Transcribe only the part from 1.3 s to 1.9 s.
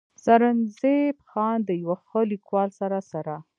خان د